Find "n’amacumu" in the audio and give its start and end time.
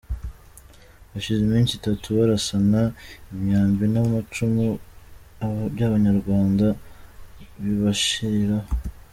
3.93-4.65